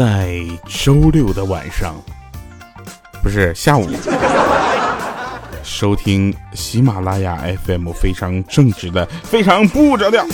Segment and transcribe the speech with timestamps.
[0.00, 1.94] 在周六的晚上，
[3.22, 3.86] 不是下午，
[5.62, 10.24] 收听喜马拉雅 FM 非常正直的、非常不着调。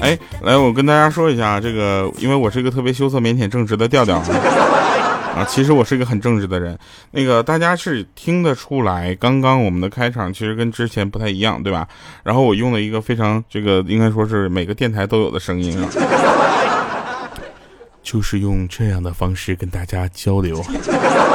[0.00, 6.76] 哎，来，我跟大家说一下，这个，因为我是一个特别羞涩、腼腆、正直的调调啊，其实我是一个很正直的人。
[7.12, 11.86] 那个大家是听得出来，刚刚我们的开场其实跟之前不太一样，对吧？
[12.24, 15.88] 然后我用了一个非常这个应该说是每个电台都有的声音啊，
[18.02, 20.62] 就是用这样的方式跟大家交流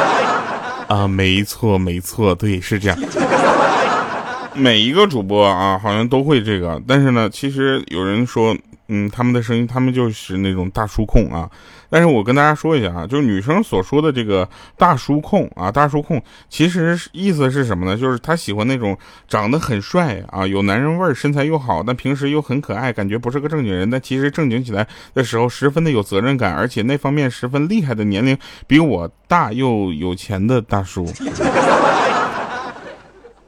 [0.88, 2.98] 啊，没错没错，对，是这样。
[4.54, 11.50] 每一个主播啊，好像都会这个，但是呢，其实有人说，嗯，他们的声音，他们就是那种大叔控啊。
[11.90, 17.98] 但是我跟大家说一下啊，就是女生所说的这个大叔控啊，大叔控，其实意思是什么呢？
[17.98, 31.08] 就是他喜欢那种长得很帅啊，有男人味儿，身材又好，但平时又很可爱，感觉不是个正经人，但其实正经起来的时候十分的有责任感，而且那方面十分厉害的年龄比我大又有钱的大叔。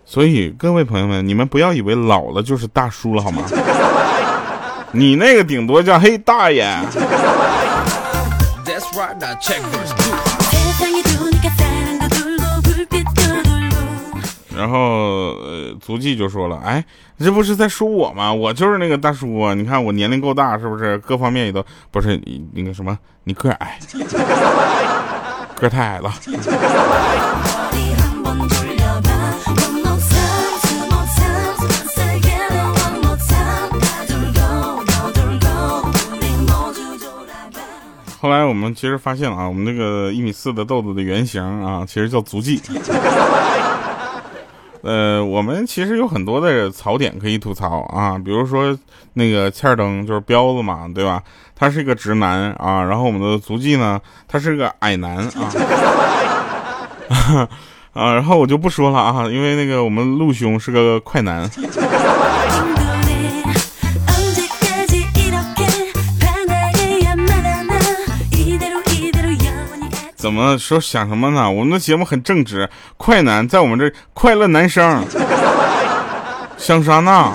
[0.06, 3.44] 所以各位朋友们，你们不要以为老了就是大叔了，好吗？
[4.92, 6.66] 你那个顶多叫嘿大爷。
[14.56, 14.78] 然后
[15.38, 16.84] 呃，足迹就说了，哎，
[17.18, 18.34] 这不是在说我吗？
[18.34, 19.54] 我就是那个大叔啊！
[19.54, 20.98] 你看我年龄够大，是不是？
[21.00, 22.22] 各方面也都不是
[22.54, 23.80] 那个什么，你个矮，
[25.56, 26.14] 个太矮了。
[38.22, 42.62] 后来我们其实发现啊，我们那个一米四的豆子的原型啊，其实叫足迹。
[44.84, 48.78] 呃，我们其实有很多的槽点可以吐槽啊，比如说
[49.14, 51.24] 那个欠儿灯就是彪子嘛，对吧？
[51.56, 55.52] 他是一个直男啊，然后我们的足迹呢，他是个矮男啊。
[57.94, 61.50] 啊，然后我就不说了啊，因为那个我们陆兄是个快男。
[70.58, 71.50] 说想什么呢？
[71.50, 75.04] 我们的节目很正直，快男在我们这快乐男生，
[76.58, 77.32] 想啥呢？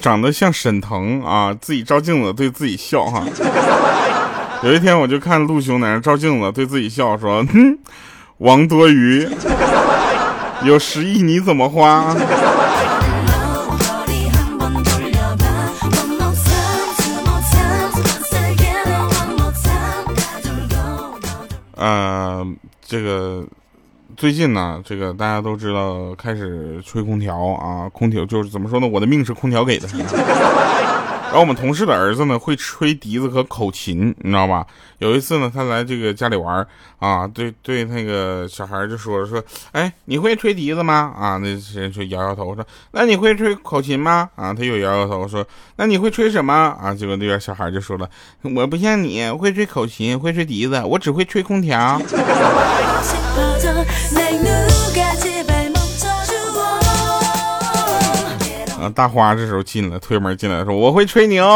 [0.00, 3.24] 长得像沈腾啊，自己照镜子对自己笑哈。
[4.62, 7.78] 有一天我就看陆兄在那照镜子对自己笑，说：“哼，
[8.38, 9.28] 王多鱼，
[10.62, 12.14] 有十亿你怎么花？”
[21.78, 22.44] 呃，
[22.82, 23.46] 这个
[24.16, 28.86] 最近呢，这个大家都知道开始吹空调啊，空调就是怎么说呢？
[28.86, 29.88] 我的命是空调给的。
[31.28, 34.66] 然后我们同事的儿子呢会吹笛子和口琴，你知道吧？
[34.98, 36.66] 有一次呢，他来这个家里玩
[36.98, 39.40] 啊，对对，那个小孩就说说，
[39.72, 41.14] 哎，你会吹笛子吗？
[41.16, 44.30] 啊，那人就摇摇头说，那你会吹口琴吗？
[44.36, 45.46] 啊，他又摇摇头说，
[45.76, 46.52] 那你会吹什么？
[46.54, 48.08] 啊，结果那边小孩就说了，
[48.42, 52.00] 我不像你会吹口琴，会吹笛子，我只会吹空调。
[58.92, 61.44] 大花这时候进来，推门进来说：“我会吹牛。”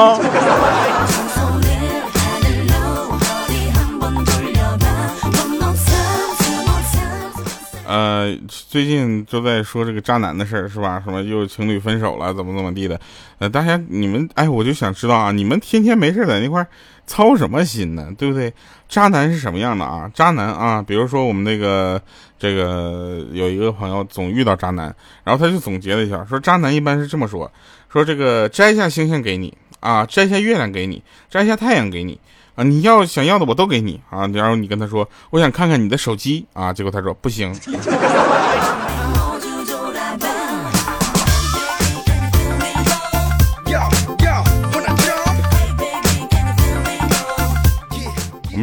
[7.84, 11.02] 呃，最近都在说这个渣男的事儿，是吧？
[11.04, 12.98] 什么又情侣分手了，怎么怎么地的？
[13.38, 16.66] 呃，大家你们，哎，我就想知道啊，你们天天没事在那块儿
[17.06, 18.08] 操什么心呢？
[18.16, 18.52] 对不对？
[18.88, 20.10] 渣男是什么样的啊？
[20.14, 22.00] 渣男啊，比如说我们那个
[22.38, 27.50] 这个有一个朋友总遇到渣男，然后他就总结了一下，说渣男一般是这么说：
[27.90, 32.18] 说这个摘下星星给你啊，摘下月亮给你，摘下太阳给你。
[32.54, 34.26] 啊，你要想要的我都给你啊！
[34.26, 37.50] 然后你跟他说，我想看看你的手机啊，结果他说不行。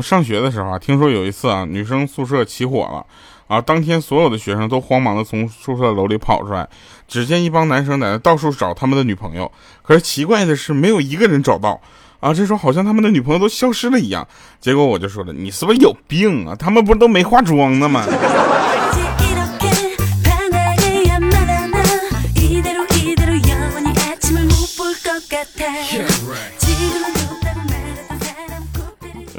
[0.10, 3.06] 上学的时候啊，听说有一次啊，女生宿舍起火了
[3.48, 6.68] 啊，当天所有的学生都慌忙的从宿舍楼里跑出来，
[7.08, 9.52] 只见一帮男生在那到处找他们的女朋友，
[9.84, 11.80] 可是奇怪的是，没有一个人找到。
[12.20, 14.28] 啊，这时候好像他们的女朋友都消失了一样。
[14.60, 16.56] 结果我就说了，你是不是有病啊？
[16.56, 18.04] 他们不是都没化妆呢吗？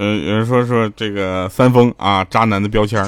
[0.03, 3.05] 嗯，有人说说这个三丰啊，渣男的标签。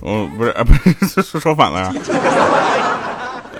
[0.00, 1.94] 我不是啊，不是 说说反了。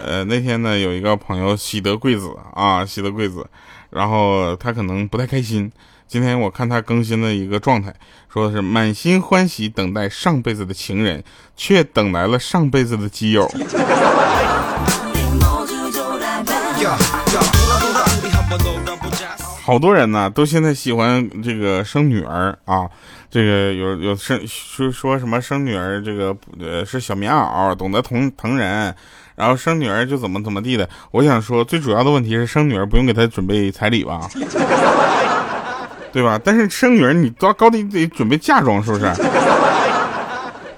[0.02, 3.46] 呃，那天呢，有一个朋友喜得贵子啊，喜得贵子，
[3.90, 5.70] 然后他可能不太开心。
[6.08, 7.94] 今天我看他更新了一个状态，
[8.32, 11.22] 说的是满心欢喜等待上辈子的情人，
[11.54, 13.46] 却等来了上辈子的基友。
[19.64, 22.88] 好多人呢，都现在喜欢这个生女儿啊，
[23.30, 28.94] 这个有有生说说什么生女儿，这个呃是小棉袄，懂得疼疼人，
[29.36, 30.88] 然后生女儿就怎么怎么地的。
[31.12, 34.28] 我想说，最主要的问题是生女儿不用给她准备彩礼吧？
[36.12, 36.38] 对吧？
[36.44, 39.04] 但是生女儿你都高低得准备嫁妆，是不是？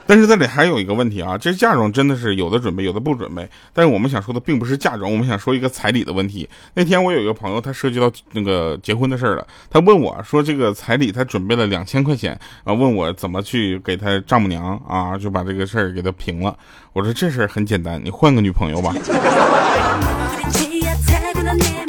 [0.07, 3.49] 但是这里还有一个问题啊，这嫁妆真的是有的准备，有的不准备。
[3.73, 6.49] 但是我们想说的并不是嫁妆，我们想说一个彩礼的问题。
[6.75, 16.55] 那天我有一个朋友，他涉及到那个结婚的事儿了，他问我说这个彩礼他准备了两千块钱啊，问我怎么去给他丈母娘啊，就把这个事儿给他平了。
[16.93, 18.95] 我说这事儿很简单，你换个女朋友吧，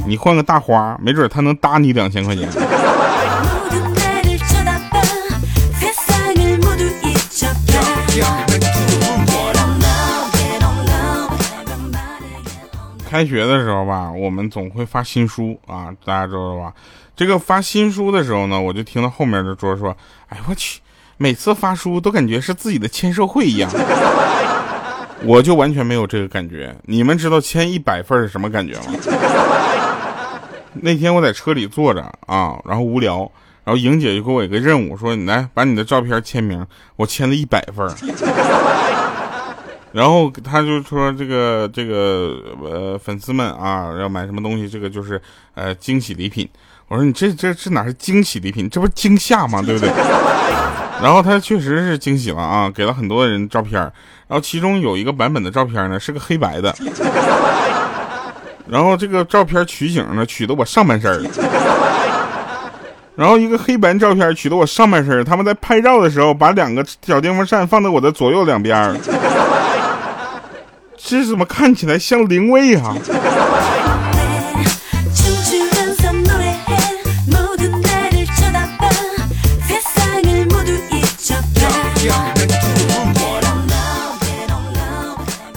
[0.07, 2.47] 你换个大花，没准他能搭你两千块钱。
[13.15, 16.73] 开学的时候吧，我们总会发新书啊，大家知道吧？
[17.15, 19.95] 这个发新书的时候呢，我就听到后面的桌说
[20.27, 20.81] ：“哎我去，
[21.15, 23.71] 每次发书都感觉是自己的签售会一样。
[25.23, 26.75] ”我就完全没有这个感觉。
[26.83, 28.83] 你们知道签一百份是什么感觉吗？
[30.73, 33.19] 那天我在车里坐着啊，然后无聊，
[33.63, 36.67] 然后莹姐就给我一个任务，说：“你来把你的照片签名。”
[36.97, 37.88] 我签了一百份。
[39.95, 45.21] 然后他就说这个这个呃粉丝们啊要买什么东西，这个就是
[45.53, 46.45] 呃惊喜礼品。
[46.89, 49.62] 我说你这这这哪是惊喜礼品，这不是惊吓吗？
[49.65, 49.89] 对不对？
[51.01, 53.80] 然后他确实是惊喜了啊，给了很多人照片。
[54.27, 56.75] 然后其中有一个版本的照片呢是个黑白的，
[58.68, 61.25] 然后这个照片取景呢取的我上半身
[63.15, 68.94] 然后一个黑白照片取的我上半身他们在拍照的时候把两个小电风扇放在我的左右两边
[71.07, 72.96] 这怎么看起来像灵位啊？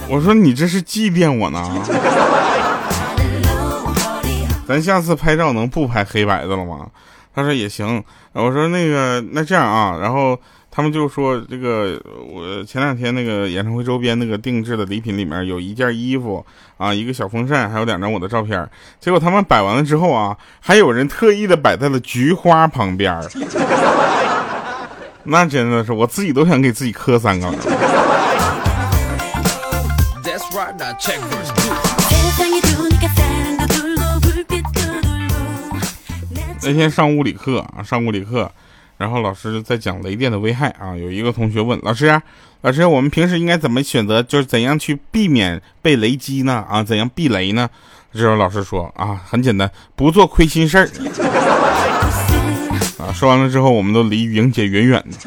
[0.07, 1.67] 我说你这是祭奠我呢？
[4.67, 6.85] 咱下次拍照能不拍黑白的了吗？
[7.33, 8.03] 他说也行。
[8.33, 10.37] 我说那个那这样啊，然后。
[10.79, 16.45] 他们就说这个，我前两天那个演唱会周边那个定制的礼品里面有一件衣服
[16.77, 18.65] 啊，一个小风扇，还有两张我的照片。
[18.97, 23.13] 结果他们摆完了之后啊，还有人特意的摆在了菊花旁边。
[25.23, 27.53] 那真的是我自己都想给自己磕三个。
[36.63, 38.49] 那天上物理课啊，上物理课。
[38.99, 42.21] 然后老师在讲雷电的危害啊，有一个同学问老师
[42.61, 44.21] ：“老师，我们平时应该怎么选择？
[44.21, 46.65] 就是怎样去避免被雷击呢？
[46.69, 47.69] 啊，怎样避雷呢？”
[48.11, 50.89] 这时候老师说：“啊，很简单，不做亏心事儿。”
[52.99, 55.17] 啊，说完了之后，我们都离莹姐远远的。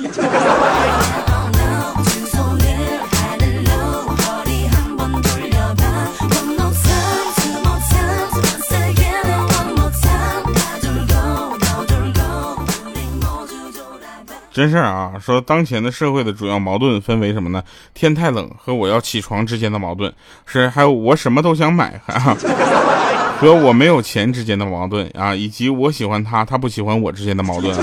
[14.52, 17.62] 真事儿啊，说当前的社会的主要矛盾分为什么呢？
[17.94, 20.12] 天太冷和我要起床之间的矛盾，
[20.44, 22.36] 是还有我什么都想买啊，
[23.40, 27.74] 和我没有钱之间的矛盾啊，以及我喜欢他他不喜欢我之间的矛盾。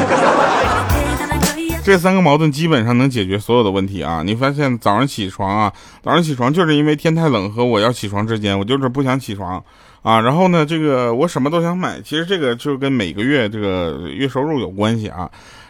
[1.84, 4.22] 这三个矛盾基本上能解决所有的问题啊！
[4.24, 5.74] 你发现早上起床啊，
[6.04, 9.64] 早上起床就是因为天太冷和我要起床之间，我就是不想起床
[10.04, 10.22] 啊。
[10.22, 15.28] 然后呢，这个我什么都想买，其实这个就跟每个月这个月收入有关系啊。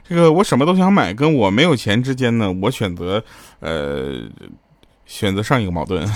[0.09, 3.23] 这个我什么都想买，跟我没有钱之间呢，我选择，
[3.59, 4.23] 呃，
[5.05, 6.03] 选择上一个矛盾。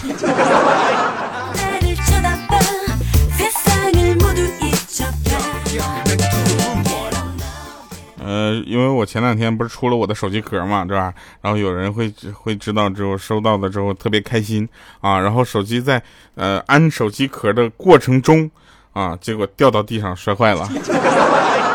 [8.26, 11.14] 呃，因为我前两天不是出了我的手机壳嘛，对吧？
[11.40, 14.68] 然后有人会会知道之后收到了之后特别开心
[15.02, 16.02] 啊，然后手机在
[16.34, 18.50] 呃安手机壳的过程中
[18.94, 20.68] 啊，结果掉到地上摔坏了。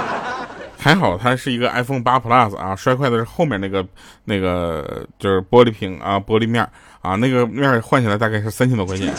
[0.88, 3.87] 还好它是一个 iPhone 八 Plus 啊，摔坏的是后面那个
[4.25, 6.66] 那个就是玻璃屏啊，玻璃面
[7.02, 9.12] 啊，那个面换下来大概是三千多块钱。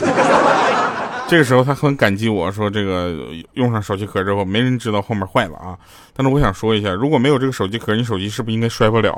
[1.27, 3.15] 这个时候他很感激我说这个
[3.53, 5.77] 用上手机壳之后，没人知道后面坏了啊。
[6.15, 9.15] 但是我想说一下，如果没有这个手机壳，你手机是不是应该摔不了？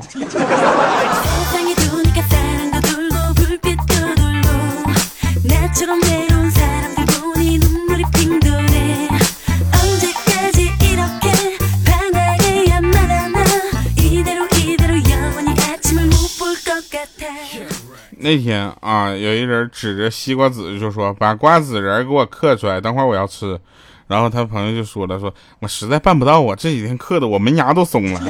[18.21, 23.59] 那天啊，有一人指着西瓜籽就说：“把瓜子仁给我刻出来，等会儿我要吃。”
[24.07, 28.21] 然后他朋友就说了：“说我实在办不到，啊这几天刻的我门牙都松了。”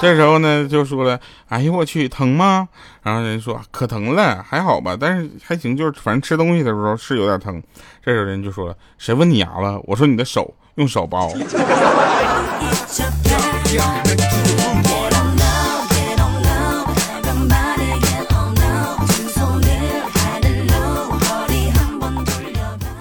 [0.00, 2.68] 这时候呢，就说了：“哎呦我去，疼吗？”
[3.02, 7.62] 然后人说：“可疼了，还好吧，但是还行，就是反正吃东西的时候是有点疼。”
[8.04, 11.30] 这时候人就说了：“谁问你牙了？”我说：“你的手，用手包。”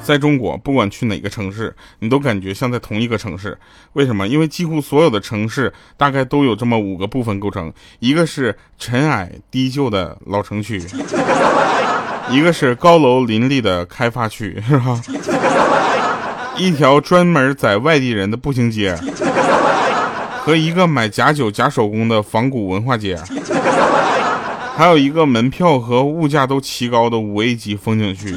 [0.09, 3.55] 在中国，不管去哪个城市，你都感觉像在同一个城市。
[3.93, 4.27] 为什么？
[4.27, 10.81] 因为几乎所有的城市大概都有这么五个部分构成：一个是尘埃低就的老城区，
[12.31, 14.99] 一个是高楼林立的开发区，是吧？
[16.57, 18.97] 一条专门宰外地人的步行街，
[20.39, 23.15] 和一个买假酒假手工的仿古文化街，
[24.75, 28.35] 还有一个门票和物价都奇高的五 A 级风景区。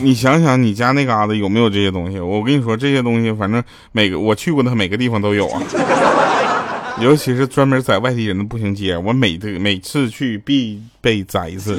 [0.00, 2.20] 你想想，你家那嘎达有没有这些东西？
[2.20, 3.62] 我跟你说，这些东西反正
[3.92, 5.60] 每个我去过的每个地方都有啊。
[7.00, 11.76] 尤其是专门在外地人的步行街，我每每次去必被宰一次。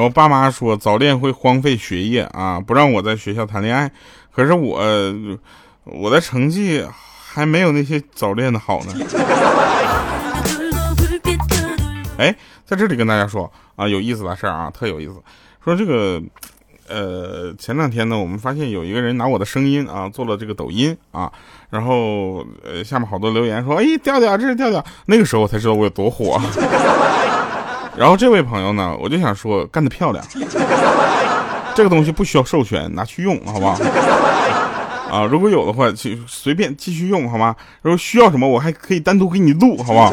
[0.00, 3.92] 我爸妈说早恋会荒废学业啊，不让我在学校谈恋爱。
[4.32, 4.80] 可是我，
[5.84, 6.82] 我的成绩
[7.22, 8.94] 还没有那些早恋的好呢。
[12.16, 15.12] 哎，在这里跟大家说啊，有意思的事儿啊，特有意思。
[15.62, 16.18] 说这个，
[16.88, 21.30] 呃，前两天呢，我们发现有一个人拿我的声音啊做了这个抖音啊，
[21.68, 24.82] 然后呃下面好多留言说，哎，调调，这是调调。
[25.04, 26.40] 那个时候我才知道我有多火。
[28.00, 30.24] 然后这位朋友呢，我就想说干得漂亮，
[31.76, 33.78] 这个东西不需要授权，拿去用，好不好？
[35.12, 37.54] 啊，如果有的话，就随便继续用，好吗？
[37.82, 40.10] 如果需要什么，我还可以单独给你录，好不好？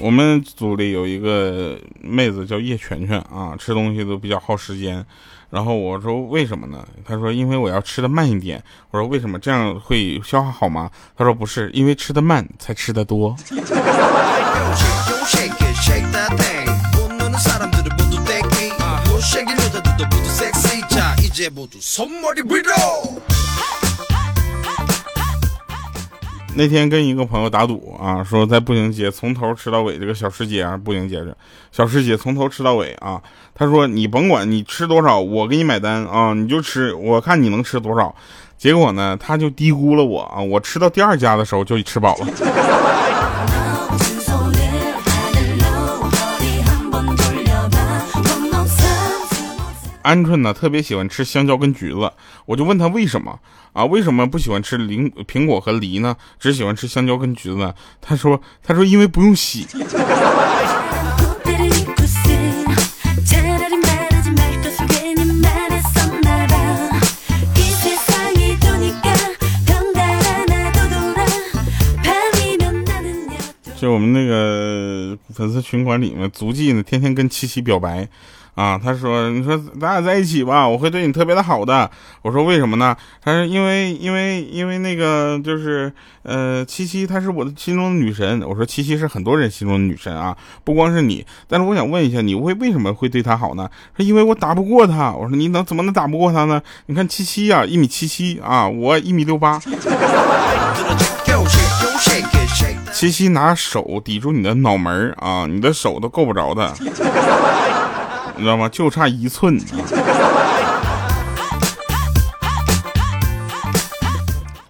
[0.00, 5.04] 我们组里有一个妹子叫叶全全啊，吃东西都比较耗时间。
[5.50, 6.86] 然后我说为什么呢？
[7.04, 8.62] 她说因为我要吃的慢一点。
[8.90, 10.90] 我说为什么这样会消化好吗？
[11.16, 13.34] 她说不是，因为吃的慢才吃的多。
[26.58, 31.36] 那天跟一个朋友打赌啊，说在步行街从头吃到尾，这个小吃街啊，步行街这
[31.70, 33.22] 小吃街从头吃到尾啊。
[33.54, 38.12] 他说你甭管你吃多少，我给你买单啊，你就吃，我看你能吃多少。
[38.56, 42.26] 结果呢，他就低估了我啊，我吃到第二家的时候就吃饱了。
[50.02, 52.10] 鹌鹑呢特别喜欢吃香蕉跟橘子，
[52.46, 53.38] 我就问他为什么
[53.74, 53.84] 啊？
[53.84, 56.16] 为什么不喜欢吃苹、苹果和梨呢？
[56.40, 57.74] 只喜欢吃香蕉跟橘子？
[58.00, 59.66] 他说：“他说因为不用洗。”
[73.80, 78.08] 就我们那个粉丝群管里面，足迹呢天天跟七七表白。
[78.58, 81.88] 啊，他说：“你说咱俩在一起吧，我会对你特别的好的。”
[82.22, 85.92] 我说：“为什么呢？”他说：“因为，因为，因为那个就是，
[86.24, 91.24] 呃，七七她是我的心中的女神。”我说：“七七是很多人心中的女神啊，不光是你。
[91.46, 96.60] 但是我想问一下，你会为什么会对她好呢？”说：“因为我打不过她。”我说：“你能怎么能打不过她呢？
[96.86, 99.60] 你看七七呀，一米七七啊，我一米六八。
[102.92, 106.74] 七七拿手抵住你的脑门啊，你的手都够不着的。”
[108.38, 108.68] 你知道吗？
[108.68, 109.60] 就差一寸。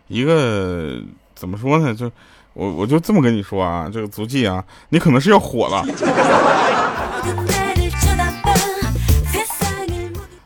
[0.07, 0.99] 一个
[1.35, 1.95] 怎么说呢？
[1.95, 2.11] 就
[2.55, 5.85] 我我就这么跟你说啊，这个足迹啊，你可能是要火了。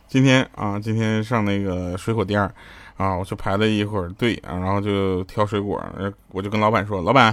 [0.09, 2.41] 今天啊，今天上那个水果店
[2.97, 5.81] 啊，我就排了一会儿队啊，然后就挑水果，
[6.33, 7.33] 我就跟老板说：“老板，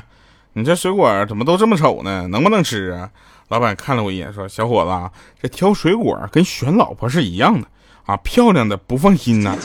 [0.54, 2.28] 你这水果怎么都这么丑呢？
[2.28, 3.10] 能不能吃啊？”
[3.50, 7.68] 老板看了我一眼，说：“小伙子，啊这挑水果跟选老婆是一样的
[8.06, 9.56] 啊，漂亮的不放心呐。”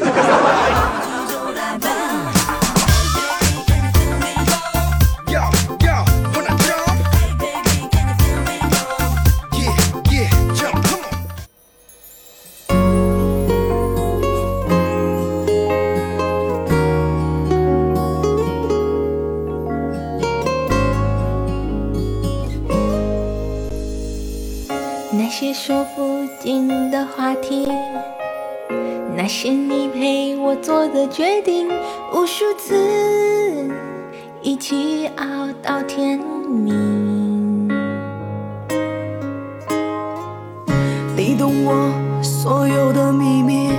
[41.37, 43.71] 懂我所有的秘密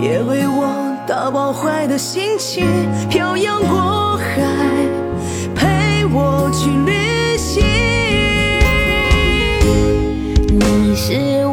[0.00, 2.66] 也为我打包坏的心情
[3.08, 4.42] 漂洋过海
[5.54, 7.64] 陪我去旅行。
[10.50, 11.45] 你是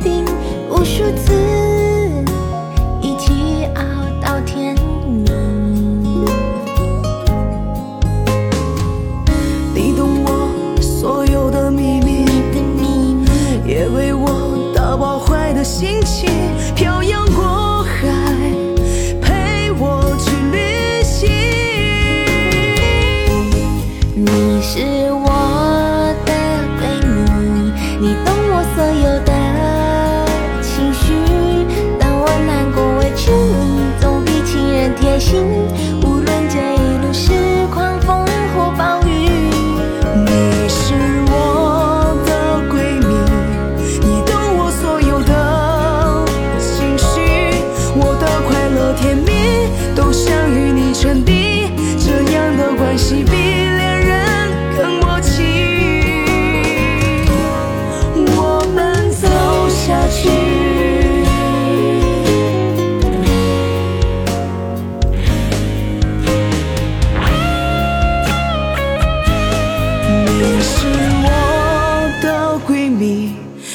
[0.00, 0.21] Tình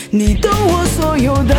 [0.10, 1.57] 你懂我所有的